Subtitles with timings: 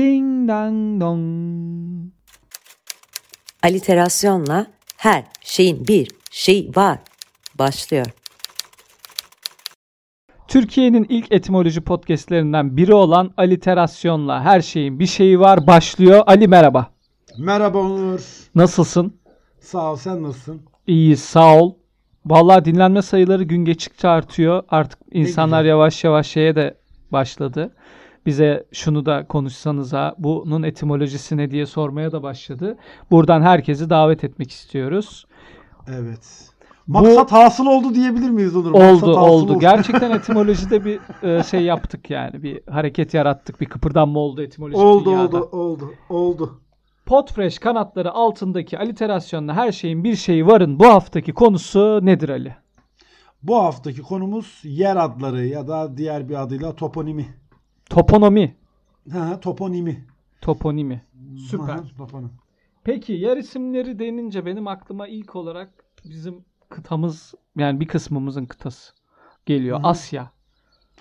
[0.00, 2.12] Ding dang dong.
[3.62, 6.98] Aliterasyonla her şeyin bir şey var
[7.58, 8.06] başlıyor.
[10.48, 16.22] Türkiye'nin ilk etimoloji podcastlerinden biri olan Aliterasyonla her şeyin bir şeyi var başlıyor.
[16.26, 16.90] Ali merhaba.
[17.38, 18.20] Merhaba Onur.
[18.54, 19.20] Nasılsın?
[19.60, 20.62] Sağ ol sen nasılsın?
[20.86, 21.74] İyiyiz sağ ol.
[22.26, 24.62] Vallahi dinlenme sayıları gün geçtikçe artıyor.
[24.68, 26.74] Artık insanlar yavaş yavaş şeye de
[27.12, 27.74] başladı.
[28.26, 32.78] Bize şunu da konuşsanız ha bunun etimolojisi ne diye sormaya da başladı.
[33.10, 35.26] Buradan herkesi davet etmek istiyoruz.
[35.88, 36.50] Evet.
[36.86, 38.70] Maksat hasıl oldu diyebilir miyiz Onur?
[38.70, 39.58] Maksat Oldu hasıl oldu.
[39.58, 42.42] Gerçekten etimolojide bir e, şey yaptık yani.
[42.42, 43.60] Bir hareket yarattık.
[43.60, 45.42] Bir kıpırdanma oldu etimolojik oldu dünyada.
[45.42, 46.60] oldu oldu oldu.
[47.06, 52.56] Podfresh kanatları altındaki aliterasyonla her şeyin bir şeyi varın bu haftaki konusu nedir Ali?
[53.42, 57.39] Bu haftaki konumuz yer adları ya da diğer bir adıyla toponimi.
[57.90, 58.56] Toponomi.
[59.12, 60.06] Ha, toponimi.
[60.40, 61.02] Toponimi.
[61.50, 61.74] Süper.
[61.74, 62.30] Aha, toponim.
[62.84, 65.70] Peki yer isimleri denince benim aklıma ilk olarak
[66.04, 68.92] bizim kıtamız yani bir kısmımızın kıtası
[69.46, 69.78] geliyor.
[69.78, 69.86] Hı hı.
[69.86, 70.30] Asya.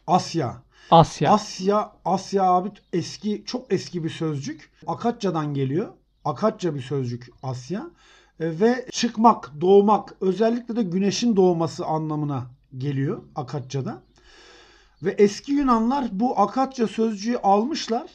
[0.07, 0.63] Asya.
[0.91, 1.33] Asya.
[1.33, 4.71] Asya, Asya abi eski, çok eski bir sözcük.
[4.87, 5.93] Akatçadan geliyor.
[6.25, 7.89] Akatça bir sözcük Asya.
[8.39, 12.47] E, ve çıkmak, doğmak, özellikle de güneşin doğması anlamına
[12.77, 14.01] geliyor Akatça'da.
[15.03, 18.11] Ve eski Yunanlar bu Akatça sözcüğü almışlar.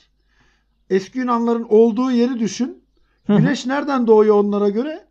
[0.91, 2.85] Eski Yunanların olduğu yeri düşün.
[3.29, 5.05] Güneş nereden doğuyor onlara göre?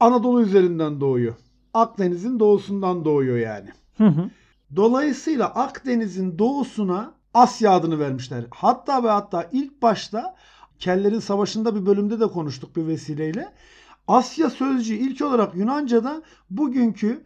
[0.00, 1.34] Anadolu üzerinden doğuyor.
[1.74, 3.68] Akdeniz'in doğusundan doğuyor yani.
[3.96, 4.30] Hı hı.
[4.76, 8.44] Dolayısıyla Akdeniz'in doğusuna Asya adını vermişler.
[8.50, 10.36] Hatta ve hatta ilk başta
[10.78, 13.52] Kellerin Savaşı'nda bir bölümde de konuştuk bir vesileyle.
[14.08, 17.24] Asya sözcüğü ilk olarak Yunanca'da bugünkü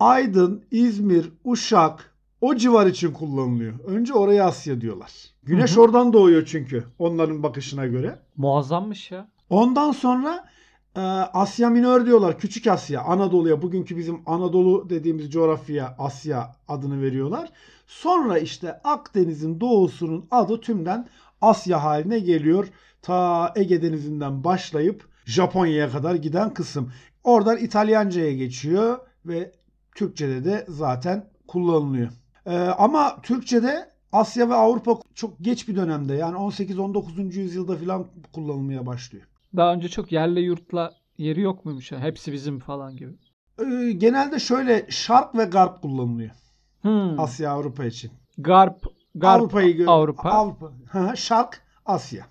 [0.00, 2.11] Aydın, İzmir, Uşak
[2.42, 3.78] o civar için kullanılıyor.
[3.86, 5.12] Önce oraya Asya diyorlar.
[5.42, 5.80] Güneş Hı hı.
[5.80, 8.18] oradan doğuyor çünkü onların bakışına göre.
[8.36, 9.28] Muazzammış ya.
[9.50, 10.44] Ondan sonra
[10.96, 12.38] e, Asya Minör diyorlar.
[12.38, 13.02] Küçük Asya.
[13.02, 13.62] Anadolu'ya.
[13.62, 17.50] Bugünkü bizim Anadolu dediğimiz coğrafyaya Asya adını veriyorlar.
[17.86, 21.08] Sonra işte Akdeniz'in doğusunun adı tümden
[21.40, 22.68] Asya haline geliyor.
[23.02, 26.92] Ta Ege Denizi'nden başlayıp Japonya'ya kadar giden kısım.
[27.24, 29.52] Oradan İtalyanca'ya geçiyor ve
[29.94, 32.21] Türkçe'de de zaten kullanılıyor.
[32.46, 37.38] E, ama Türkçe'de Asya ve Avrupa çok geç bir dönemde yani 18-19.
[37.38, 39.24] yüzyılda falan kullanılmaya başlıyor.
[39.56, 41.92] Daha önce çok yerle yurtla yeri yok muymuş?
[41.92, 42.00] ya?
[42.00, 43.12] Hepsi bizim falan gibi.
[43.60, 46.30] Ee, genelde şöyle şark ve garp kullanılıyor
[46.82, 47.20] Hmm.
[47.20, 48.10] Asya Avrupa için.
[48.38, 48.82] Garp,
[49.14, 50.30] Garp Avrupa'yı gö- Avrupa.
[50.30, 50.72] Avrupa.
[51.16, 52.26] Şark Asya.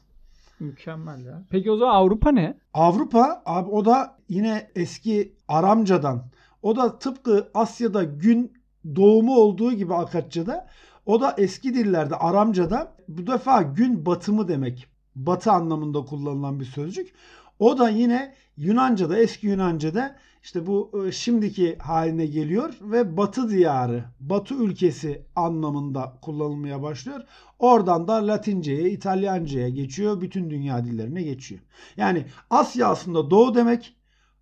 [0.59, 1.43] Mükemmel ya.
[1.49, 2.57] Peki o zaman Avrupa ne?
[2.73, 6.23] Avrupa abi o da yine eski Aramcadan.
[6.63, 8.53] O da tıpkı Asya'da gün
[8.95, 10.67] doğumu olduğu gibi Akatça'da
[11.05, 14.87] o da eski dillerde Aramca'da bu defa gün batımı demek.
[15.15, 17.13] Batı anlamında kullanılan bir sözcük.
[17.59, 24.03] O da yine Yunanca'da eski Yunanca'da işte bu e, şimdiki haline geliyor ve Batı diyarı,
[24.19, 27.21] Batı ülkesi anlamında kullanılmaya başlıyor.
[27.59, 31.61] Oradan da Latince'ye, İtalyanca'ya geçiyor, bütün dünya dillerine geçiyor.
[31.97, 33.95] Yani Asya aslında doğu demek,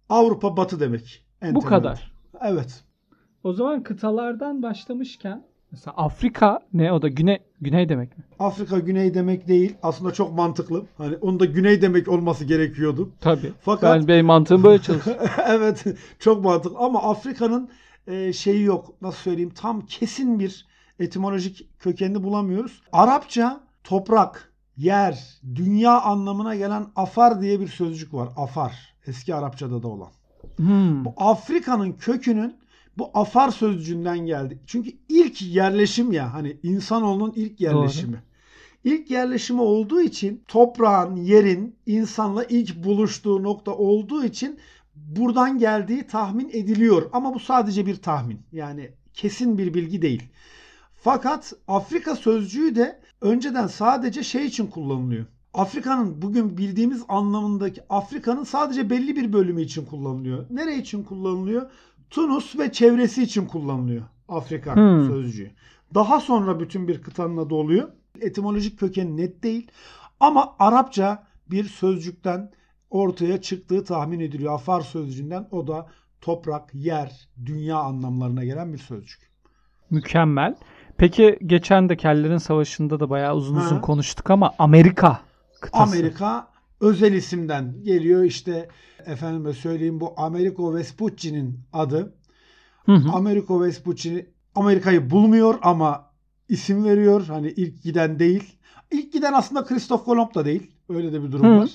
[0.09, 1.25] Avrupa batı demek.
[1.41, 1.77] En Bu temelde.
[1.77, 2.11] kadar.
[2.41, 2.83] Evet.
[3.43, 8.23] O zaman kıtalardan başlamışken mesela Afrika ne o da güney güney demek mi?
[8.39, 9.75] Afrika güney demek değil.
[9.83, 10.85] Aslında çok mantıklı.
[10.97, 13.09] Hani onda güney demek olması gerekiyordu.
[13.21, 13.53] Tabii.
[13.61, 15.17] Fakat Ben benim mantığım böyle çalışıyor.
[15.47, 15.85] evet
[16.19, 17.69] çok mantıklı ama Afrika'nın
[18.07, 19.01] e, şeyi yok.
[19.01, 19.51] Nasıl söyleyeyim?
[19.55, 20.65] Tam kesin bir
[20.99, 22.81] etimolojik kökenini bulamıyoruz.
[22.91, 28.29] Arapça toprak, yer, dünya anlamına gelen afar diye bir sözcük var.
[28.37, 28.95] Afar.
[29.07, 30.09] Eski Arapçada da olan.
[30.57, 31.05] Hmm.
[31.05, 32.55] Bu Afrika'nın kökünün
[32.97, 34.59] bu afar sözcüğünden geldi.
[34.65, 38.23] Çünkü ilk yerleşim ya hani insanoğlunun ilk yerleşimi.
[38.83, 44.59] İlk yerleşimi olduğu için toprağın, yerin insanla ilk buluştuğu nokta olduğu için
[44.95, 47.09] buradan geldiği tahmin ediliyor.
[47.13, 48.39] Ama bu sadece bir tahmin.
[48.51, 50.23] Yani kesin bir bilgi değil.
[50.93, 55.25] Fakat Afrika sözcüğü de önceden sadece şey için kullanılıyor.
[55.53, 60.45] Afrika'nın bugün bildiğimiz anlamındaki Afrika'nın sadece belli bir bölümü için kullanılıyor.
[60.49, 61.71] Nere için kullanılıyor?
[62.09, 65.07] Tunus ve çevresi için kullanılıyor Afrika Hmm.
[65.07, 65.51] sözcüğü.
[65.93, 67.89] Daha sonra bütün bir kıtanın adı oluyor.
[68.21, 69.71] Etimolojik kökeni net değil
[70.19, 72.51] ama Arapça bir sözcükten
[72.89, 74.53] ortaya çıktığı tahmin ediliyor.
[74.53, 75.87] Afar sözcüğünden o da
[76.21, 79.29] toprak, yer, dünya anlamlarına gelen bir sözcük.
[79.89, 80.55] Mükemmel.
[80.97, 83.65] Peki geçen de Kellerin Savaşı'nda da bayağı uzun Ha.
[83.65, 85.19] uzun konuştuk ama Amerika
[85.61, 85.83] kıtası.
[85.83, 86.47] Amerika
[86.81, 88.23] özel isimden geliyor.
[88.23, 88.67] İşte
[89.05, 92.15] efendime söyleyeyim bu Americo Vespucci'nin adı.
[92.85, 93.09] Hı hı.
[93.11, 96.11] Americo Vespucci Amerika'yı bulmuyor ama
[96.49, 97.25] isim veriyor.
[97.27, 98.55] Hani ilk giden değil.
[98.91, 100.71] İlk giden aslında Kristof Kolomb da değil.
[100.89, 101.59] Öyle de bir durum Hı.
[101.59, 101.69] var.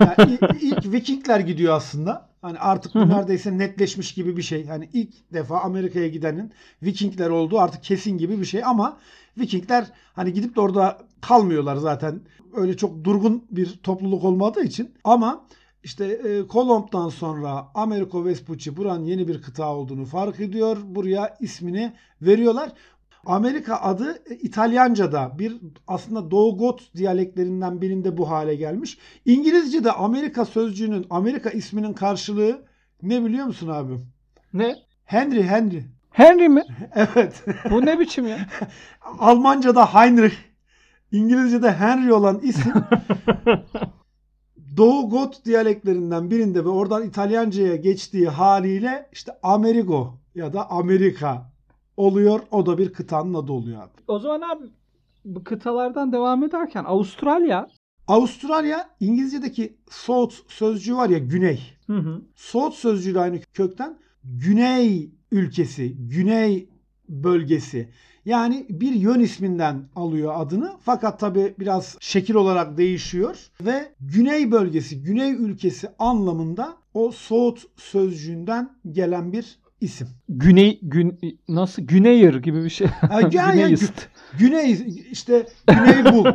[0.00, 2.29] Yani ilk, ilk Vikingler gidiyor aslında.
[2.42, 4.66] Hani artık bu neredeyse netleşmiş gibi bir şey.
[4.66, 6.52] Hani ilk defa Amerika'ya gidenin
[6.82, 8.98] Vikingler olduğu artık kesin gibi bir şey ama
[9.38, 12.20] Vikingler hani gidip de orada kalmıyorlar zaten.
[12.54, 14.94] Öyle çok durgun bir topluluk olmadığı için.
[15.04, 15.44] Ama
[15.84, 20.76] işte e, Kolomb'dan sonra Amerigo Vespucci buranın yeni bir kıta olduğunu fark ediyor.
[20.84, 22.72] Buraya ismini veriyorlar.
[23.26, 28.98] Amerika adı e, İtalyanca'da bir aslında Doğu Got diyaleklerinden birinde bu hale gelmiş.
[29.24, 32.62] İngilizce'de Amerika sözcüğünün Amerika isminin karşılığı
[33.02, 33.92] ne biliyor musun abi?
[34.52, 34.76] Ne?
[35.04, 35.84] Henry Henry.
[36.10, 36.62] Henry mi?
[36.94, 37.44] Evet.
[37.70, 38.38] Bu ne biçim ya?
[39.18, 40.34] Almanca'da Heinrich.
[41.12, 42.72] İngilizce'de Henry olan isim
[44.76, 51.49] Doğu Got diyaleklerinden birinde ve oradan İtalyanca'ya geçtiği haliyle işte Amerigo ya da Amerika
[52.00, 52.40] oluyor.
[52.50, 53.90] O da bir kıtanın adı oluyor abi.
[54.08, 54.64] O zaman abi
[55.24, 57.66] bu kıtalardan devam ederken Avustralya.
[58.08, 61.60] Avustralya İngilizce'deki South sözcüğü var ya güney.
[61.86, 62.22] Hı hı.
[62.34, 66.68] South sözcüğüyle aynı kökten güney ülkesi, güney
[67.08, 67.88] bölgesi.
[68.24, 70.72] Yani bir yön isminden alıyor adını.
[70.80, 73.50] Fakat tabi biraz şekil olarak değişiyor.
[73.60, 80.08] Ve güney bölgesi, güney ülkesi anlamında o South sözcüğünden gelen bir isim.
[80.28, 81.18] Güney gün
[81.48, 82.86] nasıl Güneyir gibi bir şey.
[82.86, 84.08] Ha, yani- Güneyist.
[84.38, 86.24] Güney işte Güney bul.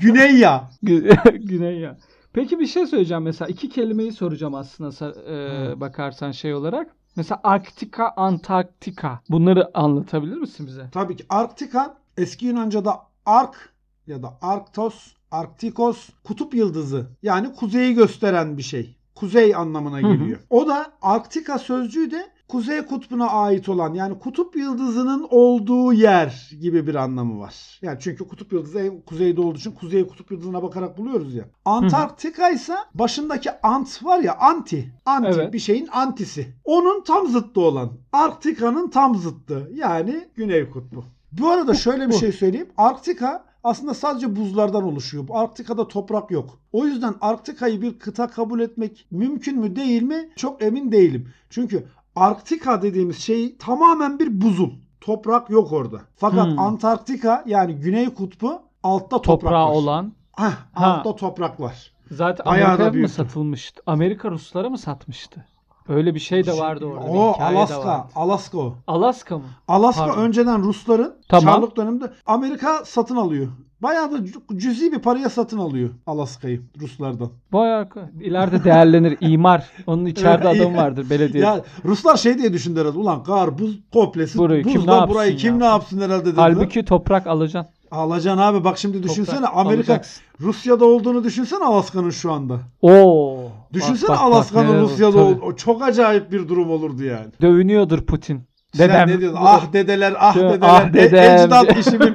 [0.00, 0.70] güney ya.
[0.84, 1.96] Gü- Güney ya.
[2.32, 6.94] Peki bir şey söyleyeceğim mesela iki kelimeyi soracağım aslında e, bakarsan şey olarak.
[7.16, 9.20] Mesela Arktika, Antarktika.
[9.28, 10.88] Bunları anlatabilir misin bize?
[10.92, 13.72] Tabii ki Arktika eski Yunanca'da Ark
[14.06, 18.96] ya da Arktos, Arktikos kutup yıldızı yani kuzeyi gösteren bir şey.
[19.18, 20.14] Kuzey anlamına Hı hı.
[20.14, 20.38] geliyor.
[20.50, 26.86] O da Arktika sözcüğü de Kuzey kutbuna ait olan yani kutup yıldızının olduğu yer gibi
[26.86, 27.78] bir anlamı var.
[27.82, 31.44] Yani çünkü kutup yıldızı en kuzeyde olduğu için kuzey kutup yıldızına bakarak buluyoruz ya.
[31.64, 34.94] Antarktika ise başındaki ant var ya anti.
[35.06, 35.52] Anti Evet.
[35.52, 36.54] bir şeyin antisi.
[36.64, 37.90] Onun tam zıttı olan.
[38.12, 39.70] Arktika'nın tam zıttı.
[39.74, 41.04] Yani güney kutbu.
[41.32, 42.68] Bu arada şöyle bir şey söyleyeyim.
[42.76, 45.24] Arktika aslında sadece buzlardan oluşuyor.
[45.30, 46.58] Arktika'da toprak yok.
[46.72, 50.28] O yüzden Arktika'yı bir kıta kabul etmek mümkün mü değil mi?
[50.36, 51.28] Çok emin değilim.
[51.50, 54.70] Çünkü Arktika dediğimiz şey tamamen bir buzul.
[55.00, 56.00] Toprak yok orada.
[56.16, 56.58] Fakat Hmm.
[56.58, 59.72] Antarktika yani Güney Kutbu altta toprak Toprağı var.
[59.72, 60.12] olan.
[60.36, 60.86] Heh, Ha.
[60.86, 61.92] altta toprak var.
[62.10, 63.82] Zaten Amerika'ya mı satılmıştı?
[63.86, 65.46] Amerika Ruslara mı satmıştı?
[65.88, 67.04] Öyle bir şey de vardı orada.
[67.06, 67.78] bir O hikaye de Alaska.
[67.88, 68.02] vardı.
[68.14, 68.74] Alaska o.
[68.86, 69.44] Alaska mı?
[69.68, 70.22] Alaska Pardon.
[70.22, 71.54] önceden Rusların Tamam.
[71.54, 73.46] Çarlık döneminde Amerika satın alıyor.
[73.82, 77.30] Bayağı da cü- cüzi bir paraya satın alıyor Alaska'yı Ruslardan.
[77.52, 77.88] Bayağı
[78.20, 79.16] ileride değerlenir.
[79.20, 79.66] imar.
[79.86, 80.76] Onun içeride Evet, adam iyi.
[80.76, 81.44] vardır belediye.
[81.44, 82.98] Ya Ruslar şey diye herhalde.
[82.98, 85.58] Ulan kar, buz komplesi Burayı kim ne burayı yapsın kim ya?
[85.58, 86.42] ne yapsın herhalde dediler.
[86.42, 87.74] Halbuki toprak alacaksın.
[87.90, 90.22] Alacaksın abi bak şimdi düşünsene Toprak Amerika alacaksın.
[90.40, 92.58] Rusya'da olduğunu düşünsene Alaska'nın şu anda.
[92.82, 93.38] Oo.
[93.72, 95.36] Düşünsene Bak, bak, bak, Alaska'nın Rusya'da olur.
[95.36, 97.26] ol- o çok acayip bir durum olurdu yani.
[97.42, 98.48] Dövünüyordur Putin.
[98.74, 99.08] Sen Dedem.
[99.08, 99.38] ne diyorsun?
[99.42, 100.58] Ah dedeler, ah Şey, dedeler.
[100.62, 101.36] ah E- dedem.
[101.44, 102.14] ecdat işimin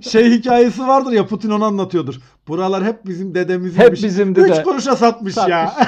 [0.00, 2.14] şey hikayesi vardır ya Putin onu anlatıyordur.
[2.48, 3.80] Buralar hep bizim dedemizin.
[3.80, 4.48] Hep bizim dede.
[4.48, 5.72] Üç kuruşa satmış, ya.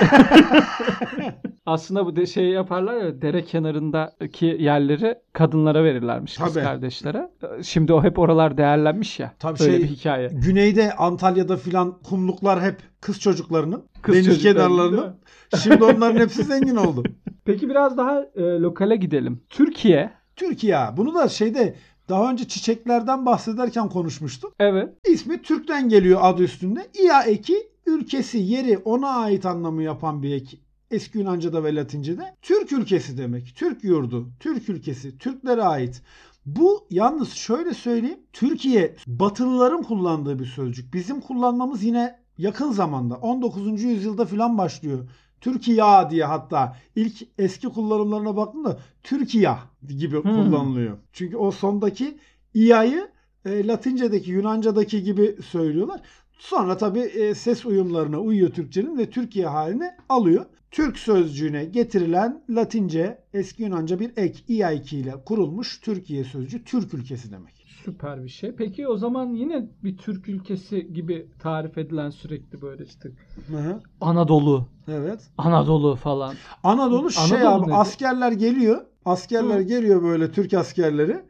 [1.66, 6.64] Aslında bu de şey yaparlar ya dere kenarındaki yerleri kadınlara verirlermiş kız Tabii.
[6.64, 7.30] kardeşlere.
[7.62, 9.34] Şimdi o hep oralar değerlenmiş ya.
[9.38, 10.28] Tabii Öyle şey- bir hikaye.
[10.32, 13.84] Güneyde Antalya'da filan kumluklar hep kız çocuklarının.
[14.02, 15.16] Kız deniz çocuklarının, kenarlarının.
[15.62, 17.02] Şimdi onların hepsi zengin oldu.
[17.44, 19.42] Peki biraz daha e, lokale gidelim.
[19.50, 20.10] Türkiye.
[20.36, 20.78] Türkiye.
[20.96, 21.74] Bunu da şeyde
[22.08, 24.54] daha önce çiçeklerden bahsederken konuşmuştuk.
[24.60, 24.88] Evet.
[25.08, 26.80] İsmi Türk'ten geliyor adı üstünde.
[27.02, 27.54] İya eki
[27.86, 30.58] ülkesi, yeri ona ait anlamı yapan bir ek.
[30.90, 32.34] Eski Yunanca'da ve Latince'de.
[32.42, 33.52] Türk ülkesi demek.
[33.56, 36.02] Türk yurdu, Türk ülkesi, Türklere ait.
[36.46, 38.20] Bu yalnız şöyle söyleyeyim.
[38.32, 40.94] Türkiye Batılıların kullandığı bir sözcük.
[40.94, 43.14] Bizim kullanmamız yine yakın zamanda.
[43.14, 43.82] 19.
[43.82, 45.08] yüzyılda falan başlıyor.
[45.40, 49.50] Türkiye diye hatta ilk eski kullanımlarına baktım da Türkiye
[49.98, 50.98] gibi kullanılıyor.
[51.12, 52.18] Çünkü o sondaki
[52.54, 53.08] i'yı
[53.44, 56.00] e, Latince'deki, Yunanca'daki gibi söylüyorlar.
[56.38, 60.44] Sonra tabii e, ses uyumlarına uyuyor Türkçenin ve Türkiye haline alıyor.
[60.76, 64.54] Türk sözcüğüne getirilen Latince, eski Yunanca bir ek i
[64.96, 67.66] ile kurulmuş Türkiye sözcüğü Türk ülkesi demek.
[67.84, 68.52] Süper bir şey.
[68.52, 73.10] Peki o zaman yine bir Türk ülkesi gibi tarif edilen sürekli böyle işte
[73.50, 73.80] Hı hı.
[74.00, 75.20] Anadolu, Evet.
[75.38, 76.34] Anadolu falan.
[76.62, 77.80] Anadolu şey Anadolu abi nedir?
[77.80, 78.84] askerler geliyor.
[79.04, 79.62] Askerler Hı.
[79.62, 81.22] geliyor böyle Türk askerleri.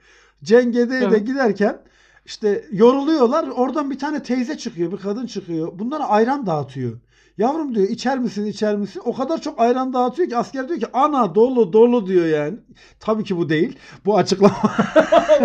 [0.42, 1.26] Cengede'ye de Evet.
[1.26, 1.82] giderken
[2.24, 3.48] işte yoruluyorlar.
[3.48, 5.78] Oradan bir tane teyze çıkıyor, bir kadın çıkıyor.
[5.78, 7.00] Bunlara ayran dağıtıyor.
[7.38, 9.02] Yavrum diyor içer misin içer misin?
[9.04, 12.56] O kadar çok ayran dağıtıyor ki asker diyor ki ana dolu dolu diyor yani.
[13.00, 13.78] Tabii ki bu değil.
[14.04, 14.56] Bu açıklama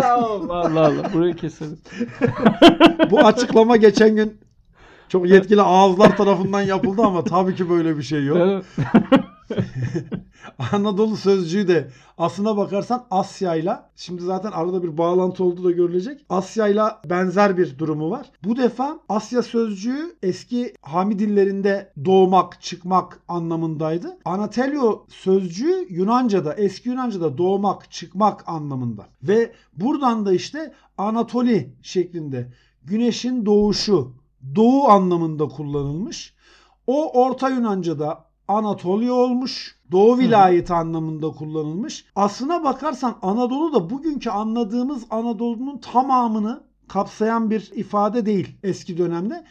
[0.04, 1.12] Allah Allah.
[1.14, 1.78] Burayı keselim.
[3.10, 4.40] bu açıklama geçen gün
[5.08, 8.38] çok yetkili ağızlar tarafından yapıldı ama tabii ki böyle bir şey yok.
[10.72, 16.20] Anadolu sözcüğü de aslına bakarsan Asya'yla şimdi zaten arada bir bağlantı olduğu da görülecek.
[16.28, 18.30] Asya'yla benzer bir durumu var.
[18.44, 24.18] Bu defa Asya sözcüğü eski Hami dillerinde doğmak, çıkmak anlamındaydı.
[24.24, 29.06] Anatelio sözcüğü Yunanca'da, eski Yunanca'da doğmak, çıkmak anlamında.
[29.22, 32.52] Ve buradan da işte Anatoli şeklinde
[32.84, 34.12] güneşin doğuşu,
[34.54, 36.34] doğu anlamında kullanılmış.
[36.86, 39.76] O Orta Yunanca'da Anatolia olmuş.
[39.92, 42.04] Doğu vilayeti anlamında kullanılmış.
[42.16, 49.44] Aslına bakarsan Anadolu da bugünkü anladığımız Anadolu'nun tamamını kapsayan bir ifade değil eski dönemde.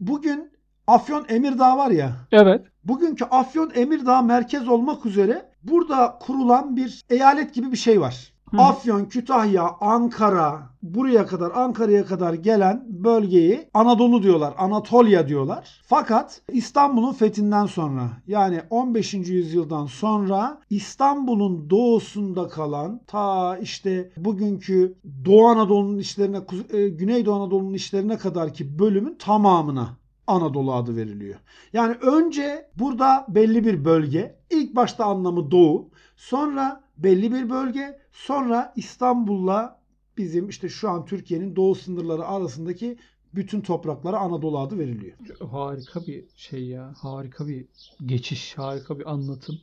[0.00, 0.50] Bugün
[0.86, 2.16] Afyon Emirdağ var ya.
[2.32, 2.66] Evet.
[2.84, 8.29] Bugünkü Afyon Emirdağ merkez olmak üzere burada kurulan bir eyalet gibi bir şey var.
[8.50, 8.58] Hı.
[8.58, 15.80] Afyon, Kütahya, Ankara, buraya kadar Ankara'ya kadar gelen bölgeyi Anadolu diyorlar, Anatolia diyorlar.
[15.86, 19.14] Fakat İstanbul'un fethinden sonra yani 15.
[19.14, 26.40] yüzyıldan sonra İstanbul'un doğusunda kalan ta işte bugünkü Doğu Anadolu'nun işlerine,
[26.72, 29.88] e, Güneydoğu Anadolu'nun işlerine kadar ki bölümün tamamına
[30.26, 31.38] Anadolu adı veriliyor.
[31.72, 38.72] Yani önce burada belli bir bölge, ilk başta anlamı Doğu, sonra belli bir bölge, sonra
[38.76, 39.80] İstanbul'la
[40.18, 42.98] bizim işte şu an Türkiye'nin doğu sınırları arasındaki
[43.34, 45.16] bütün topraklara Anadolu adı veriliyor.
[45.50, 46.94] Harika bir şey ya.
[46.98, 47.66] Harika bir
[48.06, 49.58] geçiş, harika bir anlatım.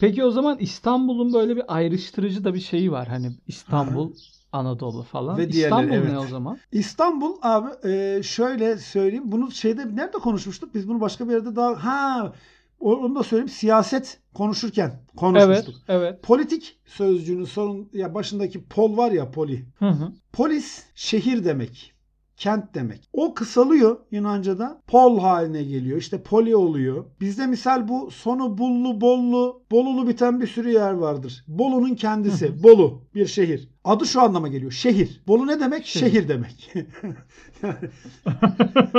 [0.00, 3.08] Peki o zaman İstanbul'un böyle bir ayrıştırıcı da bir şeyi var.
[3.08, 4.12] Hani İstanbul,
[4.52, 5.38] Anadolu falan.
[5.38, 6.12] Ve diğerleri, İstanbul evet.
[6.12, 6.58] ne o zaman?
[6.72, 9.32] İstanbul abi e, şöyle söyleyeyim.
[9.32, 10.74] Bunu şeyde nerede konuşmuştuk?
[10.74, 12.32] Biz bunu başka bir yerde daha ha
[12.80, 13.48] onu da söyleyeyim.
[13.48, 15.74] Siyaset konuşurken konuşmuştuk.
[15.88, 16.22] Evet, evet.
[16.22, 19.66] Politik sözcüğünün sonun ya başındaki pol var ya poli.
[19.78, 20.12] Hı hı.
[20.32, 21.92] Polis şehir demek.
[22.40, 23.08] Kent demek.
[23.12, 24.82] O kısalıyor Yunanca'da.
[24.86, 25.98] Pol haline geliyor.
[25.98, 27.04] İşte poli oluyor.
[27.20, 31.44] Bizde misal bu sonu bullu bollu bolulu biten bir sürü yer vardır.
[31.48, 32.62] Bolu'nun kendisi.
[32.62, 33.68] Bolu bir şehir.
[33.84, 34.72] Adı şu anlama geliyor.
[34.72, 35.22] Şehir.
[35.26, 35.86] Bolu ne demek?
[35.86, 36.12] Şehir.
[36.12, 36.74] Şehir, demek.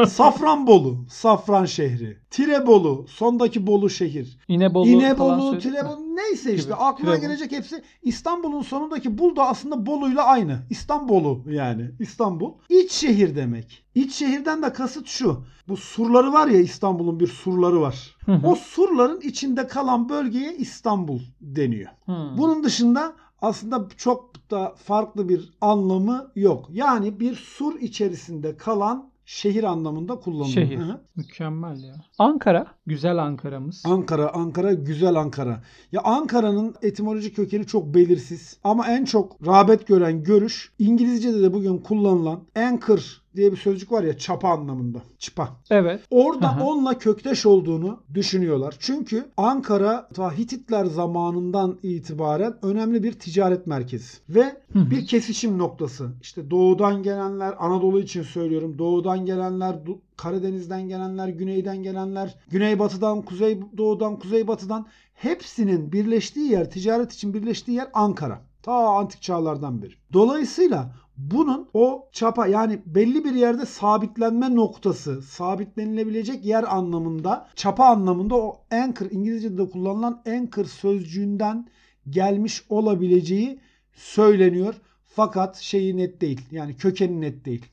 [0.07, 1.05] Safranbolu.
[1.09, 2.17] Safran şehri.
[2.29, 3.05] Tirebolu.
[3.07, 4.37] Sondaki Bolu şehir.
[4.47, 6.75] İnebolu, İnebolu, Tirebolu neyse işte Gibi.
[6.75, 7.21] aklına Tirebolu.
[7.21, 7.83] gelecek hepsi.
[8.03, 10.59] İstanbul'un sonundaki Bul da aslında Bolu'yla aynı.
[10.69, 11.91] İstanbul'u yani.
[11.99, 12.51] İstanbul.
[12.69, 13.83] İç şehir demek.
[13.95, 15.43] İç şehirden de kasıt şu.
[15.67, 18.15] Bu surları var ya İstanbul'un bir surları var.
[18.25, 18.47] Hı hı.
[18.47, 21.89] O surların içinde kalan bölgeye İstanbul deniyor.
[22.05, 22.37] Hı.
[22.37, 26.69] Bunun dışında aslında çok da farklı bir anlamı yok.
[26.71, 30.53] Yani bir sur içerisinde kalan şehir anlamında kullanılıyor.
[30.53, 30.77] Şehir.
[30.77, 31.01] Hı hı.
[31.15, 31.95] Mükemmel ya.
[32.19, 33.83] Ankara, güzel Ankara'mız.
[33.85, 35.63] Ankara, Ankara güzel Ankara.
[35.91, 41.77] Ya Ankara'nın etimolojik kökeni çok belirsiz ama en çok rağbet gören görüş İngilizce'de de bugün
[41.77, 45.01] kullanılan anchor diye bir sözcük var ya çapa anlamında.
[45.19, 45.49] Çıpa.
[45.69, 46.01] Evet.
[46.11, 46.63] Orada Aha.
[46.63, 48.75] onunla kökteş olduğunu düşünüyorlar.
[48.79, 54.91] Çünkü Ankara ta Hititler zamanından itibaren önemli bir ticaret merkezi ve Hı hı.
[54.91, 56.09] bir kesişim noktası.
[56.21, 58.77] İşte doğudan gelenler, Anadolu için söylüyorum.
[58.77, 59.75] Doğudan gelenler,
[60.17, 68.41] Karadeniz'den gelenler, güneyden gelenler, güneybatıdan, kuzeydoğudan, kuzeybatıdan hepsinin birleştiği yer, ticaret için birleştiği yer Ankara.
[68.63, 69.93] Ta antik çağlardan beri.
[70.13, 78.35] Dolayısıyla bunun o çapa yani belli bir yerde sabitlenme noktası, sabitlenilebilecek yer anlamında, çapa anlamında
[78.35, 81.67] o anchor İngilizce'de kullanılan anchor sözcüğünden
[82.09, 83.59] gelmiş olabileceği
[83.93, 84.75] söyleniyor.
[85.05, 86.41] Fakat şeyi net değil.
[86.51, 87.65] Yani kökeni net değil.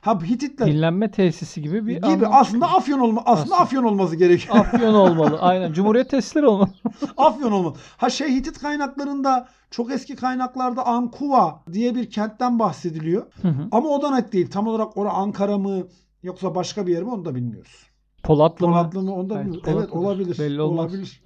[0.00, 2.80] Ha Hititler Dinlenme tesisi gibi bir gibi aslında çıkıyor.
[2.80, 3.56] Afyon olma aslında Aslında.
[3.56, 4.56] Afyon olması gerekiyor.
[4.56, 5.38] Afyon olmalı.
[5.40, 5.72] Aynen.
[5.72, 6.70] Cumhuriyet tesisleri olmalı.
[7.16, 7.74] Afyon olmalı.
[7.96, 13.26] Ha şey Hitit kaynaklarında çok eski kaynaklarda Ankuva diye bir kentten bahsediliyor.
[13.42, 13.68] Hı hı.
[13.72, 14.50] Ama o da net değil.
[14.50, 15.86] Tam olarak orası Ankara mı
[16.22, 17.86] yoksa başka bir yer mi onu da bilmiyoruz.
[18.22, 18.74] Polatlı, mı?
[18.74, 19.72] Polatlı mı onu da Belki bilmiyoruz.
[19.72, 20.38] Evet olabilir.
[20.38, 20.84] Belli olmaz.
[20.84, 21.22] Olabilir.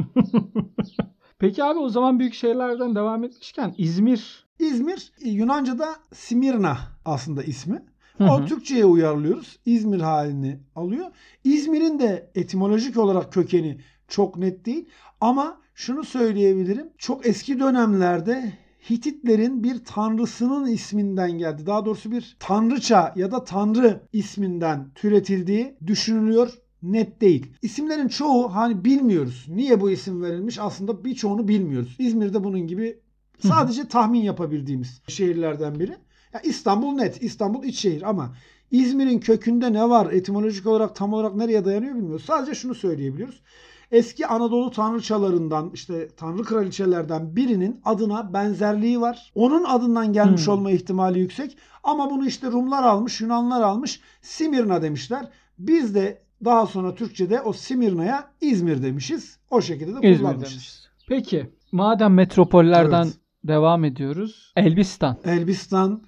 [1.38, 4.49] Peki abi o zaman büyük şehirlerden devam etmişken İzmir.
[4.59, 7.83] İzmir Yunanca'da Simirna aslında ismi.
[8.18, 8.46] Hı O hı.
[8.46, 9.58] Türkçe'ye uyarlıyoruz.
[9.66, 11.06] İzmir halini alıyor.
[11.44, 14.88] İzmir'in de etimolojik olarak kökeni çok net değil.
[15.20, 16.88] Ama şunu söyleyebilirim.
[16.98, 18.52] Çok eski dönemlerde
[18.90, 21.66] Hititlerin bir tanrısının isminden geldi.
[21.66, 26.52] Daha doğrusu bir tanrıça ya da tanrı isminden türetildiği düşünülüyor.
[26.82, 27.46] Net değil.
[27.62, 29.46] İsimlerin çoğu hani bilmiyoruz.
[29.48, 30.58] Niye bu isim verilmiş?
[30.58, 31.96] Aslında birçoğunu bilmiyoruz.
[31.98, 33.00] İzmir'de bunun gibi
[33.38, 35.96] sadece tahmin yapabildiğimiz şehirlerden biri.
[36.35, 37.23] Ya İstanbul net.
[37.23, 38.35] İstanbul iç şehir ama
[38.70, 40.12] İzmir'in kökünde ne var?
[40.12, 42.25] Etimolojik olarak tam olarak nereye dayanıyor bilmiyoruz.
[42.25, 43.42] Sadece şunu söyleyebiliyoruz.
[43.90, 49.32] Eski Anadolu tanrıçalarından işte tanrı kraliçelerden birinin adına benzerliği var.
[49.35, 50.54] Onun adından gelmiş Hmm.
[50.54, 51.56] olma ihtimali yüksek.
[51.85, 54.00] Ama bunu işte Rumlar almış, Yunanlar almış.
[54.23, 55.28] Simirna demişler.
[55.58, 59.38] Biz de daha sonra Türkçe'de o Simirna'ya İzmir demişiz.
[59.50, 60.52] O şekilde de İzmir kullanmışız.
[60.52, 60.88] demişiz.
[61.08, 63.14] Peki madem metropollerden Evet.
[63.44, 64.52] devam ediyoruz.
[64.56, 65.18] Elbistan.
[65.25, 66.02] Elbistan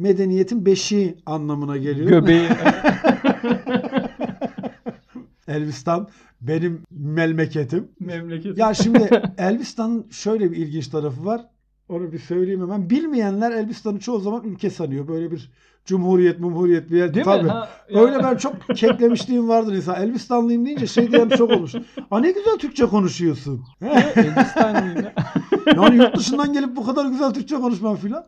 [0.00, 2.08] medeniyetin beşiği anlamına geliyor.
[2.08, 2.48] Göbeği.
[5.48, 6.08] Elbistan
[6.40, 7.88] benim memleketim.
[8.00, 8.58] Memleket.
[8.58, 11.46] Ya şimdi Elbistan'ın şöyle bir ilginç tarafı var.
[11.90, 12.90] Onu bir söyleyeyim hemen.
[12.90, 15.08] Bilmeyenler Elbistan'ı çoğu zaman ülke sanıyor.
[15.08, 15.50] Böyle bir
[15.84, 17.14] cumhuriyet, mumhuriyet bir yer.
[17.14, 17.44] Değil Tabii.
[17.44, 17.50] mi?
[17.50, 20.02] Ha, ya- Öyle ben çok keklemişliğim vardır insan.
[20.02, 21.74] Elbistanlıyım deyince şey diyen çok olmuş.
[22.10, 23.64] Aa ne güzel Türkçe konuşuyorsun.
[24.16, 25.14] Elbistanlıyım ya.
[25.76, 28.26] Yani yurt dışından gelip bu kadar güzel Türkçe konuşmam filan.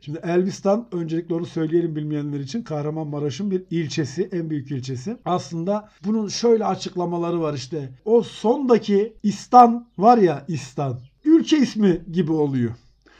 [0.00, 5.16] Şimdi Elbistan öncelikle onu söyleyelim bilmeyenler için Kahramanmaraş'ın bir ilçesi, en büyük ilçesi.
[5.24, 7.88] Aslında bunun şöyle açıklamaları var işte.
[8.04, 10.98] O sondaki İstan var ya İstan.
[11.36, 12.70] Ülke ismi gibi oluyor.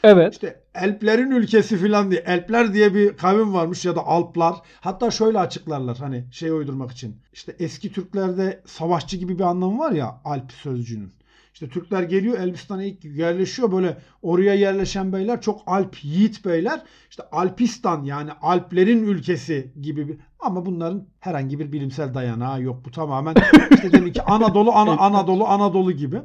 [0.03, 0.33] Evet.
[0.33, 2.23] İşte Elplerin ülkesi filan diye.
[2.25, 4.55] Elpler diye bir kavim varmış ya da Alplar.
[4.81, 7.15] Hatta şöyle açıklarlar hani şey uydurmak için.
[7.33, 11.11] İşte eski Türklerde savaşçı gibi bir anlamı var ya Alp sözcüğünün.
[11.53, 16.81] İşte Türkler geliyor Elbistan'a ilk yerleşiyor böyle oraya yerleşen beyler çok Alp yiğit beyler.
[17.09, 22.85] İşte Alpistan yani Alplerin ülkesi gibi bir ama bunların herhangi bir bilimsel dayanağı yok.
[22.85, 23.35] Bu tamamen
[23.71, 26.21] işte demek ki Anadolu Ana, Anadolu Anadolu gibi.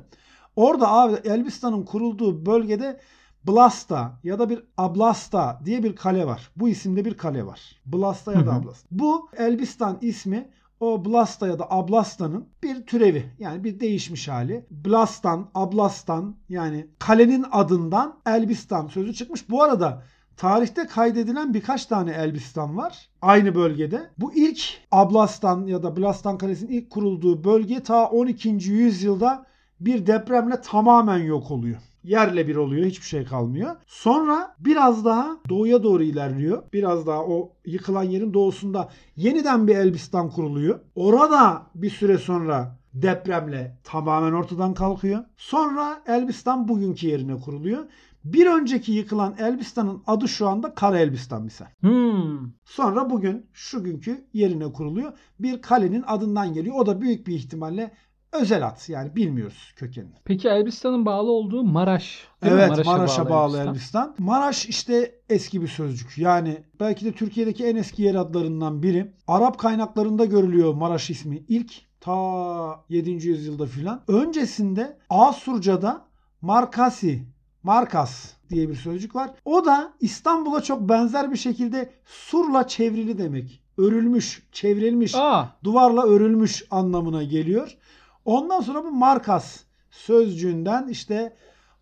[0.57, 3.01] Orada abi Elbistan'ın kurulduğu bölgede
[3.47, 6.51] Blasta ya da bir Ablasta diye bir kale var.
[6.57, 7.61] Bu isimde bir kale var.
[7.87, 8.53] Blasta ya da.
[8.53, 8.89] Ablasta.
[8.91, 13.25] Bu Elbistan ismi o Blasta ya da Ablasta'nın bir türevi.
[13.39, 14.67] Yani bir değişmiş hali.
[14.71, 19.51] Blastan, Ablastan yani kalenin adından Elbistan sözü çıkmış.
[19.51, 20.03] Bu arada
[20.37, 23.09] tarihte kaydedilen birkaç tane Elbistan var.
[23.23, 24.11] Aynı bölgede.
[24.19, 28.49] Bu ilk Ablastan ya da Blastan Kalesi'nin ilk kurulduğu bölge ta 12.
[28.49, 29.47] yüzyılda
[29.87, 31.79] bir depremle tamamen yok oluyor.
[32.05, 32.87] Yerle bir oluyor.
[32.87, 33.77] Hiçbir şey kalmıyor.
[33.87, 36.63] Sonra biraz daha doğuya doğru ilerliyor.
[36.73, 40.81] Biraz daha o yıkılan yerin doğusunda yeniden bir Elbistan kuruluyor.
[40.95, 45.25] Orada bir süre sonra depremle tamamen ortadan kalkıyor.
[45.37, 47.85] Sonra Elbistan bugünkü yerine kuruluyor.
[48.25, 51.67] Bir önceki yıkılan Elbistan'ın adı şu anda Kara Elbistan misal.
[51.81, 52.53] Hmm.
[52.65, 55.13] Sonra bugün şu günkü yerine kuruluyor.
[55.39, 56.77] Bir kalenin adından geliyor.
[56.79, 57.93] O da büyük bir ihtimalle
[58.33, 58.79] özel ad.
[58.89, 60.15] Yani bilmiyoruz kökenini.
[60.25, 62.27] Peki Elbistan'ın bağlı olduğu Maraş.
[62.43, 63.69] Evet Maraş'a, bağlı, Elbistan.
[63.69, 64.15] Elbistan.
[64.19, 66.19] Maraş işte eski bir sözcük.
[66.19, 69.15] Yani belki de Türkiye'deki en eski yer adlarından biri.
[69.27, 71.45] Arap kaynaklarında görülüyor Maraş ismi.
[71.49, 73.11] İlk ta 7.
[73.11, 74.03] yüzyılda filan.
[74.09, 76.07] Öncesinde Asurca'da
[76.41, 77.23] Markasi,
[77.63, 79.31] Markas diye bir sözcük var.
[79.45, 83.63] O da İstanbul'a çok benzer bir şekilde surla çevrili demek.
[83.79, 87.77] Örülmüş, çevrilmiş Aa, duvarla örülmüş anlamına geliyor.
[88.25, 91.37] Ondan sonra bu Markas sözcüğünden işte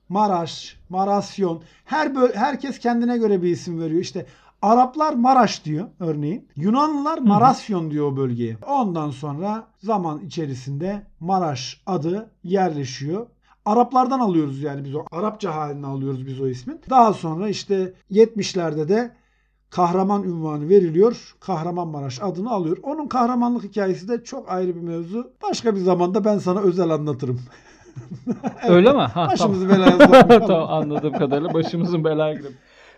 [0.08, 4.00] Maraş, Marasyon her böl- herkes kendine göre bir isim veriyor.
[4.00, 4.26] İşte
[4.62, 6.48] Araplar Maraş diyor örneğin.
[6.56, 8.56] Yunanlılar Marasyon diyor o bölgeye.
[8.66, 13.26] Ondan sonra zaman içerisinde Maraş adı yerleşiyor.
[13.64, 16.80] Araplardan alıyoruz yani biz o Arapça halini alıyoruz biz o ismin.
[16.90, 19.10] Daha sonra işte 70'lerde de
[19.70, 21.34] kahraman ünvanı veriliyor.
[21.40, 22.76] Kahramanmaraş adını alıyor.
[22.82, 25.30] Onun kahramanlık hikayesi de çok ayrı bir mevzu.
[25.42, 27.40] Başka bir zamanda ben sana özel anlatırım.
[28.68, 28.98] öyle mi?
[28.98, 29.30] Ha, tamam.
[29.32, 30.46] Başımızı belaya sokmayalım.
[30.46, 32.52] tamam anladığım kadarıyla başımızın belaya girip.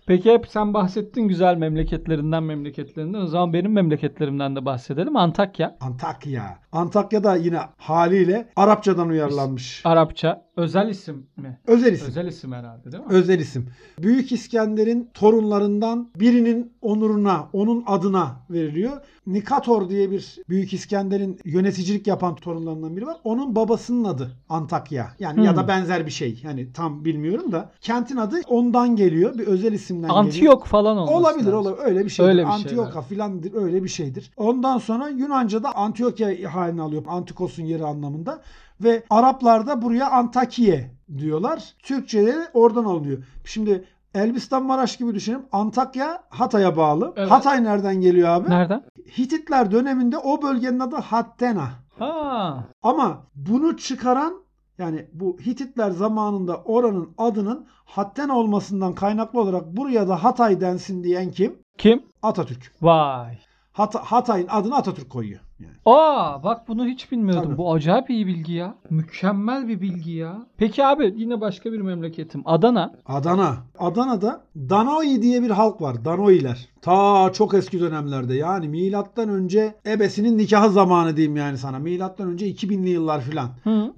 [0.06, 3.20] Peki hep sen bahsettin güzel memleketlerinden memleketlerinden.
[3.20, 5.16] O zaman benim memleketlerimden de bahsedelim.
[5.16, 5.76] Antakya.
[5.80, 6.58] Antakya.
[6.72, 9.82] Antakya da yine haliyle Arapçadan uyarlanmış.
[9.84, 10.44] Arapça.
[10.56, 11.58] Özel isim mi?
[11.66, 12.08] Özel isim.
[12.08, 13.12] Özel isim herhalde değil mi?
[13.12, 13.68] Özel isim.
[14.02, 18.92] Büyük İskender'in torunlarından birinin onuruna, onun adına veriliyor.
[19.26, 23.16] Nikator diye bir Büyük İskender'in yöneticilik yapan torunlarından biri var.
[23.24, 25.08] Onun babasının adı Antakya.
[25.18, 25.56] Yani ya Hmm.
[25.58, 26.40] da benzer bir şey.
[26.44, 27.70] Yani tam bilmiyorum da.
[27.80, 29.38] Kentin adı ondan geliyor.
[29.38, 30.24] Bir özel isimden geliyor.
[30.24, 31.58] Antiyok falan olması Olabilir, lazım.
[31.60, 31.84] olabilir.
[31.86, 32.28] Öyle bir şeydir.
[32.30, 33.08] Öyle bir Antioka şeyler.
[33.08, 33.54] filandır.
[33.54, 34.30] Öyle bir şeydir.
[34.36, 37.02] Ondan sonra Yunanca'da Antiokia halini alıyor.
[37.08, 38.40] Antikos'un yeri anlamında.
[38.84, 41.74] Ve Araplar da buraya Antakiye diyorlar.
[41.82, 43.24] Türkçe'de de oradan alınıyor.
[43.44, 45.46] Şimdi Elbistan Maraş gibi düşünelim.
[45.52, 47.12] Antakya Hatay'a bağlı.
[47.16, 47.30] Evet.
[47.30, 48.50] Hatay nereden geliyor abi?
[48.50, 48.84] Nereden?
[49.18, 51.68] Hititler döneminde o bölgenin adı Hattena.
[51.98, 52.64] Ha.
[52.82, 54.34] Ama bunu çıkaran
[54.78, 61.30] yani bu Hititler zamanında oranın adının Hattena olmasından kaynaklı olarak buraya da Hatay densin diyen
[61.30, 61.58] kim?
[61.78, 62.02] Kim?
[62.22, 62.72] Atatürk.
[62.82, 63.38] Vay.
[63.72, 65.40] Hat- Hatay'ın adını Atatürk koyuyor.
[65.62, 65.76] Yani.
[65.86, 67.44] Aa bak bunu hiç bilmiyordum.
[67.44, 67.58] Tabii.
[67.58, 68.74] Bu acayip iyi bilgi ya.
[68.90, 70.46] Mükemmel bir bilgi ya.
[70.56, 72.42] Peki abi yine başka bir memleketim.
[72.44, 72.94] Adana.
[73.06, 73.56] Adana.
[73.78, 76.04] Adana'da Danoi diye bir halk var.
[76.04, 76.68] Danoiler.
[76.82, 81.78] Ta çok eski dönemlerde yani milattan önce ebesinin nikahı zamanı diyeyim yani sana.
[81.78, 83.48] Milattan önce 2000'li yıllar filan.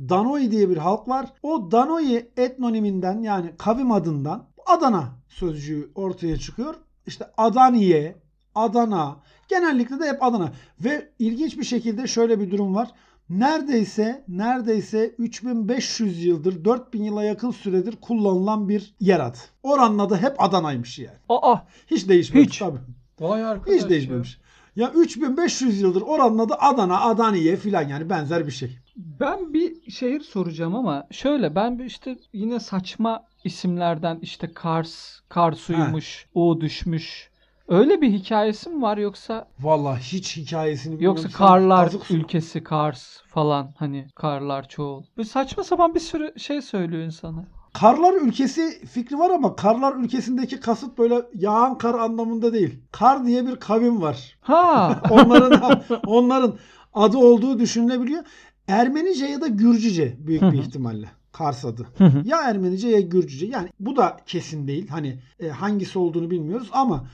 [0.08, 1.26] Danoi diye bir halk var.
[1.42, 6.74] O Danoi etnoniminden yani kavim adından Adana sözcüğü ortaya çıkıyor.
[7.06, 8.16] İşte Adaniye,
[8.54, 9.16] Adana,
[9.48, 10.52] genellikle de hep Adana.
[10.80, 12.88] Ve ilginç bir şekilde şöyle bir durum var.
[13.30, 19.38] Neredeyse neredeyse 3500 yıldır 4000 yıla yakın süredir kullanılan bir yer adı.
[19.62, 21.16] Oranın adı hep Adana'ymış yani.
[21.28, 22.58] Aa Hiç değişmemiş Hiç.
[22.58, 22.78] tabii.
[23.20, 23.80] vay arkadaş.
[23.80, 24.38] Hiç değişmemiş.
[24.76, 28.78] Ya 3500 yıldır oranın adı Adana, Adaniye filan yani benzer bir şey.
[28.96, 36.26] Ben bir şehir soracağım ama şöyle ben bir işte yine saçma isimlerden işte Kars, Karsuymuş,
[36.34, 37.30] U düşmüş.
[37.68, 41.22] Öyle bir hikayesi mi var yoksa Vallahi hiç hikayesini bilmiyorum.
[41.22, 45.02] yoksa Karlar ülkesi Kars falan hani Karlar çoğul.
[45.16, 47.44] Bu saçma sapan bir sürü şey söylüyor insana.
[47.72, 52.80] Karlar ülkesi fikri var ama Karlar ülkesindeki kasıt böyle yağan kar anlamında değil.
[52.92, 54.38] Kar diye bir kavim var.
[54.40, 55.00] Ha.
[55.10, 56.54] Onların onların
[56.94, 58.22] adı olduğu düşünülebiliyor.
[58.68, 61.86] Ermenice ya da Gürcüce büyük bir ihtimalle Kars adı.
[61.98, 62.22] Hı hı.
[62.24, 63.46] Ya Ermenice ya Gürcüce.
[63.46, 64.88] Yani bu da kesin değil.
[64.88, 67.04] Hani e, hangisi olduğunu bilmiyoruz ama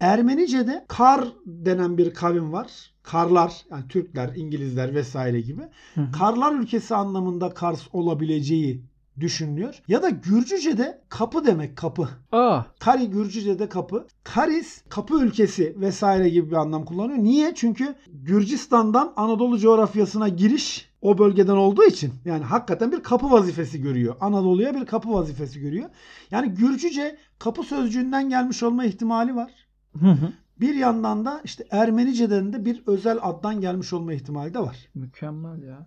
[0.00, 2.92] Ermenice'de Kar denen bir kavim var.
[3.02, 5.62] Karlar yani Türkler, İngilizler vesaire gibi.
[5.94, 6.12] Hı hı.
[6.12, 8.82] Karlar ülkesi anlamında Kars olabileceği
[9.20, 9.82] düşünülüyor.
[9.88, 12.08] Ya da Gürcüce'de kapı demek kapı.
[12.32, 12.62] Aa.
[12.78, 14.06] Kari Gürcüce'de kapı.
[14.24, 17.18] Karis kapı ülkesi vesaire gibi bir anlam kullanıyor.
[17.18, 17.52] Niye?
[17.54, 24.16] Çünkü Gürcistan'dan Anadolu coğrafyasına giriş o bölgeden olduğu için yani hakikaten bir kapı vazifesi görüyor.
[24.20, 25.90] Anadolu'ya bir kapı vazifesi görüyor.
[26.30, 29.67] Yani Gürcüce kapı sözcüğünden gelmiş olma ihtimali var.
[30.00, 30.32] Hı hı.
[30.60, 34.76] Bir yandan da işte Ermenice'den de bir özel addan gelmiş olma ihtimali de var.
[34.94, 35.86] Mükemmel ya.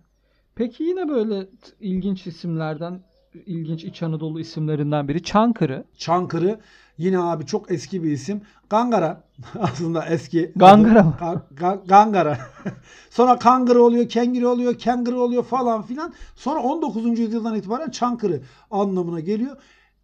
[0.54, 1.46] Peki yine böyle
[1.80, 3.00] ilginç isimlerden
[3.46, 5.84] ilginç İç Anadolu isimlerinden biri Çankırı.
[5.96, 6.60] Çankırı
[6.98, 8.40] yine abi çok eski bir isim.
[8.70, 9.24] Gangara
[9.58, 10.52] aslında eski.
[10.56, 11.16] Gangara mı?
[11.20, 12.38] Ga- Ga- Gangara.
[13.10, 16.14] Sonra Kangırı oluyor, Kengiri oluyor, Kengiri oluyor falan filan.
[16.34, 17.18] Sonra 19.
[17.18, 19.56] yüzyıldan itibaren Çankırı anlamına geliyor.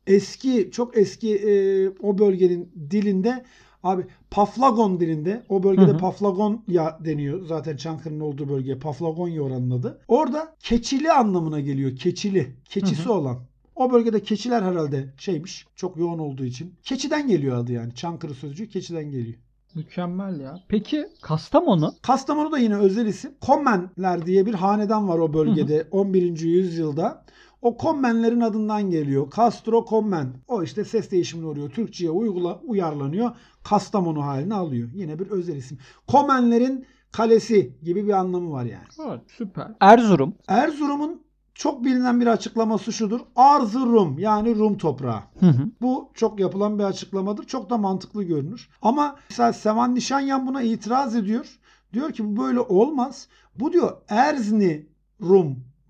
[0.06, 1.52] Eski, çok eski e,
[1.88, 3.44] o bölgenin dilinde
[3.82, 5.98] abi Paflagon dilinde o bölgede Hı hı.
[5.98, 7.46] Paflagonya deniyor.
[7.46, 10.00] Zaten Çankırı'nın olduğu bölgeye Paflagonya oranın adı.
[10.08, 11.96] Orada keçili anlamına geliyor.
[11.96, 12.56] Keçili.
[12.64, 13.12] Keçisi Hı hı.
[13.12, 13.38] olan.
[13.74, 15.66] O bölgede keçiler herhalde şeymiş.
[15.76, 16.74] Çok yoğun olduğu için.
[16.82, 17.94] Keçiden geliyor adı yani.
[17.94, 19.38] Çankırı sözcüğü keçiden geliyor.
[19.74, 20.60] Mükemmel ya.
[20.68, 21.94] Peki Kastamonu?
[22.02, 23.30] Kastamonu da yine özel isim.
[23.40, 26.38] Kommenler diye bir hanedan var o bölgede 11.
[26.40, 27.24] yüzyılda.
[27.62, 29.32] O Kommenlerin adından geliyor.
[29.36, 30.32] Castro Kommen.
[30.48, 31.70] O işte ses değişimine uğruyor.
[31.70, 33.30] Türkçe'ye uygula, uyarlanıyor.
[33.64, 34.88] Kastamonu halini alıyor.
[34.94, 35.78] Yine bir özel isim.
[36.06, 38.84] Kommenlerin kalesi gibi bir anlamı var yani.
[39.08, 39.68] Evet, süper.
[39.80, 40.34] Erzurum.
[40.48, 41.22] Erzurum'un
[41.54, 43.20] çok bilinen bir açıklaması şudur.
[43.36, 45.20] Arzurum yani Rum toprağı.
[45.40, 45.70] Hı hı.
[45.80, 47.44] Bu çok yapılan bir açıklamadır.
[47.44, 48.68] Çok da mantıklı görünür.
[48.82, 51.58] Ama mesela Sevan Nişanyan buna itiraz ediyor.
[51.92, 53.28] Diyor ki bu böyle olmaz.
[53.54, 54.86] Bu diyor Erzni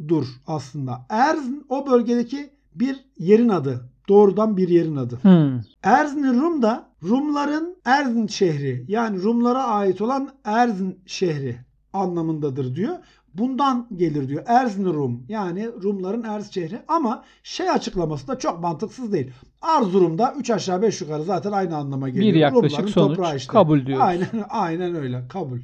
[0.00, 1.06] Rum'dur aslında.
[1.08, 3.90] Erzn o bölgedeki bir yerin adı.
[4.08, 5.18] Doğrudan bir yerin adı.
[5.22, 5.60] Hı.
[5.82, 11.56] Erzn Rum da Rumların Erzn şehri yani Rumlara ait olan Erzn şehri
[11.92, 12.96] anlamındadır diyor.
[13.34, 14.42] Bundan gelir diyor.
[14.46, 19.30] Erzn Rum yani Rumların Erz şehri ama şey açıklaması da çok mantıksız değil.
[19.62, 22.34] Arzurum'da 3 aşağı 5 yukarı zaten aynı anlama geliyor.
[22.34, 23.36] Bir yaklaşık Rumların sonuç.
[23.36, 23.52] işte.
[23.52, 24.04] Kabul diyoruz.
[24.06, 25.58] Aynen, aynen öyle kabul.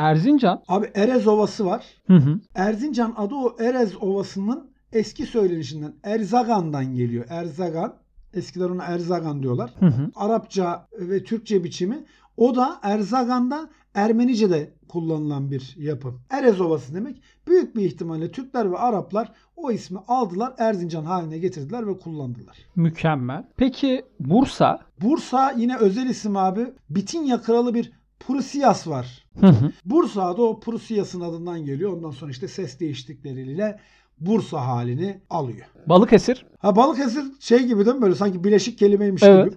[0.00, 0.62] Erzincan.
[0.68, 1.84] Abi Erez Ovası var.
[2.06, 2.40] Hı hı.
[2.54, 7.24] Erzincan adı o Erez Ovası'nın eski söylenişinden Erzagan'dan geliyor.
[7.28, 7.94] Erzagan.
[8.34, 9.70] Eskiden ona Erzagan diyorlar.
[9.80, 10.10] Hı hı.
[10.14, 12.04] Arapça ve Türkçe biçimi.
[12.36, 16.14] O da Erzagan'da Ermenice'de kullanılan bir yapı.
[16.30, 17.22] Erez Ovası demek.
[17.46, 22.56] Büyük bir ihtimalle Türkler ve Araplar o ismi aldılar, Erzincan haline getirdiler ve kullandılar.
[22.76, 23.44] Mükemmel.
[23.56, 24.78] Peki Bursa.
[25.02, 26.66] Bursa yine özel isim abi.
[26.90, 29.24] Bitinya kralı bir Prusiyas var.
[29.40, 29.72] Hı hı.
[29.84, 31.92] Bursa da o Prusiyas'ın adından geliyor.
[31.92, 33.80] Ondan sonra işte ses değiştikleriyle
[34.20, 35.66] Bursa halini alıyor.
[35.86, 36.46] Balıkesir.
[36.58, 39.44] Ha Balıkesir şey gibi değil mi böyle sanki bileşik kelimeymiş Evet.
[39.52, 39.56] gibi.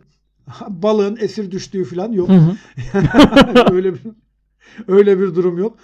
[0.69, 2.29] Balığın esir düştüğü falan yok.
[2.29, 2.55] Hı hı.
[3.73, 4.01] öyle bir
[4.87, 5.77] öyle bir durum yok.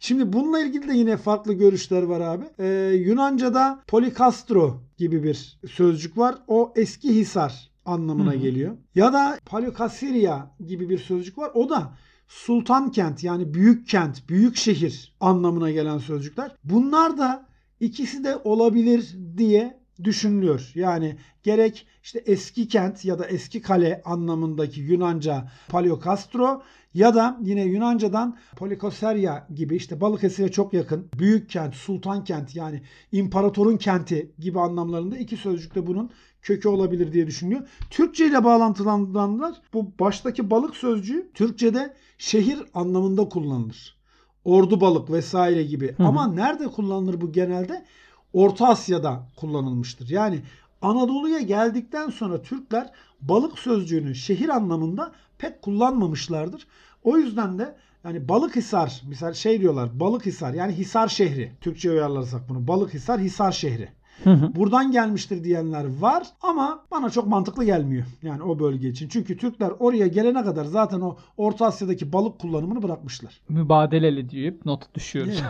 [0.00, 2.44] Şimdi bununla ilgili de yine farklı görüşler var abi.
[2.58, 6.34] Ee, Yunanca'da polikastro gibi bir sözcük var.
[6.48, 8.38] O eski hisar anlamına Hı hı.
[8.38, 8.76] geliyor.
[8.94, 11.50] Ya da palokasiria gibi bir sözcük var.
[11.54, 11.92] O da
[12.28, 16.56] sultan kent yani büyük kent, büyük şehir anlamına gelen sözcükler.
[16.64, 17.46] Bunlar da
[17.80, 20.72] ikisi de olabilir diye düşünülüyor.
[20.74, 26.62] Yani gerek işte eski kent ya da eski kale anlamındaki Yunanca Paleokastro
[26.94, 32.82] ya da yine Yunanca'dan Polikoseria gibi işte Balıkesir'e çok yakın büyük kent, sultan kent yani
[33.12, 36.10] imparatorun kenti gibi anlamlarında iki sözcük de bunun
[36.42, 37.68] kökü olabilir diye düşünülüyor.
[37.90, 44.02] Türkçe ile bağlantılandıranlar bu baştaki balık sözcüğü Türkçe'de şehir anlamında kullanılır.
[44.44, 45.94] Ordu balık vesaire gibi.
[45.96, 46.04] hı.
[46.04, 47.84] Ama nerede kullanılır bu genelde?
[48.32, 50.08] Orta Asya'da kullanılmıştır.
[50.08, 50.40] Yani
[50.82, 52.90] Anadolu'ya geldikten sonra Türkler
[53.20, 56.66] balık sözcüğünü şehir anlamında pek kullanmamışlardır.
[57.04, 61.52] O yüzden de yani Balıkhisar misal şey diyorlar Balıkhisar yani Hisar şehri.
[61.60, 63.88] Türkçe uyarlarsak bunu Balıkhisar Hisar şehri.
[64.24, 64.54] Hı hı.
[64.54, 68.06] Buradan gelmiştir diyenler var ama bana çok mantıklı gelmiyor.
[68.22, 69.08] Yani o bölge için.
[69.08, 73.40] Çünkü Türkler oraya gelene kadar zaten o Orta Asya'daki balık kullanımını bırakmışlar.
[73.48, 75.42] Mübadeleli deyip not düşüyoruz.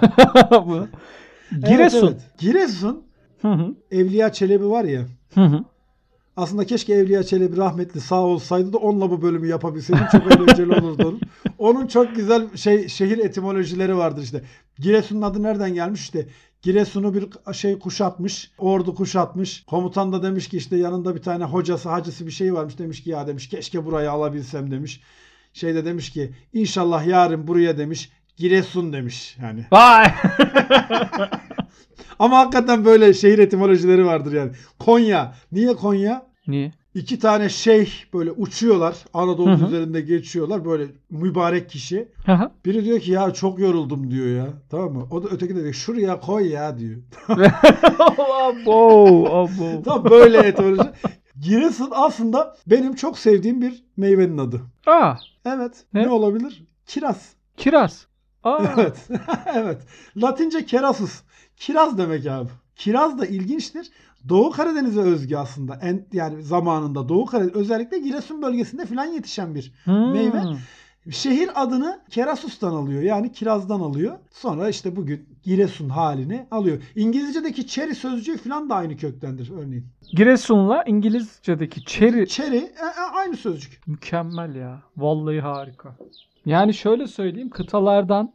[1.61, 2.07] Giresun.
[2.07, 2.39] Evet, evet.
[2.39, 3.05] Giresun
[3.43, 3.75] Hı hı.
[3.91, 5.03] Evliya Çelebi var ya.
[5.35, 5.65] Hı hı.
[6.37, 11.09] Aslında keşke Evliya Çelebi rahmetli sağ olsaydı da onunla bu bölümü yapabilseydim çok eğlenceli olurdu
[11.09, 11.21] onun.
[11.59, 14.43] Onun çok güzel şey şehir etimolojileri vardır işte.
[14.79, 16.27] Giresun'un adı nereden gelmiş işte.
[16.63, 18.51] Giresun'u bir şey kuşatmış.
[18.59, 19.65] Ordu kuşatmış.
[19.65, 22.79] Komutan da demiş ki işte yanında bir tane hocası hacısı bir şey varmış.
[22.79, 25.01] Demiş ki ya demiş keşke burayı alabilsem demiş.
[25.53, 28.11] Şey de demiş ki inşallah yarın buraya demiş.
[28.37, 29.67] Giresun demiş yani.
[29.73, 30.07] Vay.
[32.19, 34.51] Ama hakikaten böyle şehir etimolojileri vardır yani.
[34.79, 35.35] Konya.
[35.53, 36.27] Niye Konya?
[36.47, 36.73] Niye?
[36.95, 38.95] İki tane şeyh böyle uçuyorlar.
[39.15, 40.65] Anadolu üzerinde geçiyorlar.
[40.65, 42.09] Böyle mübarek kişi.
[42.27, 42.51] Hı hı.
[42.65, 44.47] Biri diyor ki ya çok yoruldum diyor ya.
[44.71, 45.07] Tamam mı?
[45.11, 46.97] O da öteki de diyor şuraya koy ya diyor.
[47.99, 49.83] abo, abo.
[49.85, 50.91] Tam böyle etimoloji.
[51.41, 54.61] Giresun aslında benim çok sevdiğim bir meyvenin adı.
[54.87, 55.15] Aa,
[55.45, 55.85] Evet.
[55.95, 56.11] Ne, Ne?
[56.11, 56.65] olabilir?
[56.87, 57.29] Kiraz.
[57.57, 58.07] kiraz.
[58.45, 59.09] Aa, Evet.
[59.55, 59.83] evet.
[60.17, 61.23] Latince kerasus.
[61.57, 62.49] Kiraz demek abi.
[62.77, 63.91] Kiraz da ilginçtir.
[64.29, 65.79] Doğu Karadeniz'e özgü aslında.
[65.83, 70.11] En, yani zamanında Doğu Karadeniz özellikle Giresun bölgesinde filan yetişen bir Hmm.
[70.13, 70.43] meyve.
[71.11, 73.03] Şehir adını Kerasus'tan alıyor.
[73.03, 74.19] Yani kirazdan alıyor.
[74.31, 76.83] Sonra işte bugün Giresun halini alıyor.
[76.97, 79.87] İngilizce'deki cherry sözcüğü filan da aynı köktendir örneğin.
[80.13, 83.87] Giresun'la İngilizce'deki cherry Cherry e, e, aynı sözcük.
[83.87, 84.83] mükemmel ya.
[84.97, 85.97] Vallahi harika.
[86.47, 88.33] Yani şöyle söyleyeyim kıtalardan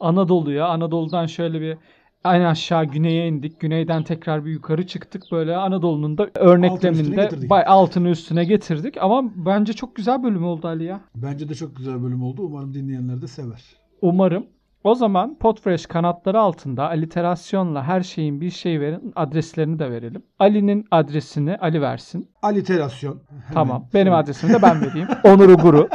[0.00, 1.76] Anadolu'ya, Anadolu'dan şöyle bir
[2.24, 3.60] en aşağı güneye indik.
[3.60, 5.22] Güneyden tekrar bir yukarı çıktık.
[5.32, 7.50] Böyle Anadolu'nun da örnekleminde getirdik.
[7.50, 8.96] bay altını üstüne getirdik.
[9.02, 11.00] Ama bence çok güzel bölüm oldu Ali ya.
[11.14, 12.42] Bence de çok güzel bölüm oldu.
[12.42, 13.62] Umarım dinleyenler de sever.
[14.02, 14.46] Umarım.
[14.84, 20.22] O zaman Podfresh kanatları altında aliterasyonla her şeyin bir şey verin adreslerini de verelim.
[20.38, 22.28] Ali'nin adresini Ali versin.
[22.42, 23.20] Aliterasyon.
[23.30, 23.86] Hemen Tamam.
[23.94, 24.16] Benim söyle.
[24.16, 25.08] adresimi de ben vereyim.
[25.24, 25.88] Onur Uguru.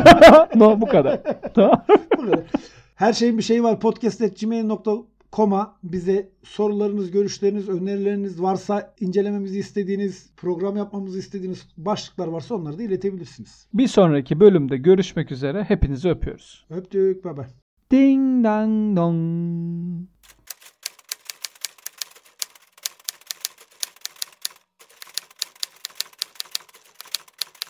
[0.54, 1.20] no bu kadar.
[1.54, 1.84] Tamam.
[2.18, 2.40] Bu kadar.
[2.94, 3.78] Her şeyin bir şeyi var.
[5.32, 12.82] Podcast.gmail.com'a bize sorularınız, görüşleriniz, önerileriniz varsa incelememizi istediğiniz, program yapmamızı istediğiniz başlıklar varsa onları da
[12.82, 13.68] iletebilirsiniz.
[13.74, 15.64] Bir sonraki bölümde görüşmek üzere.
[15.64, 16.66] Hepinizi öpüyoruz.
[16.70, 17.24] Öptük.
[17.24, 17.46] Bay bay.
[17.90, 20.08] Ding dang dong.